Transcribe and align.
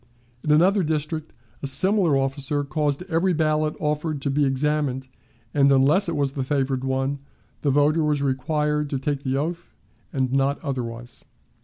In 0.43 0.51
another 0.51 0.81
district 0.81 1.31
a 1.61 1.67
similar 1.67 2.17
officer 2.17 2.63
caused 2.63 3.03
every 3.03 3.33
ballot 3.33 3.75
offered 3.79 4.19
to 4.23 4.31
be 4.31 4.47
examined, 4.47 5.07
and, 5.53 5.71
unless 5.71 6.09
it 6.09 6.15
was 6.15 6.31
the 6.31 6.41
favored 6.41 6.83
one, 6.83 7.19
the 7.61 7.69
voter 7.69 8.03
was 8.03 8.19
required 8.19 8.89
to 8.89 8.97
take 8.97 9.21
the 9.21 9.37
oath, 9.37 9.75
and 10.11 10.33
not 10.33 10.59
otherwise. 10.63 11.23